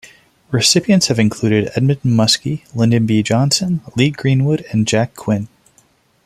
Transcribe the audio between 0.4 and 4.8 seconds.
Recipients have included Edmund Muskie, Lyndon B. Johnson, Lee Greenwood,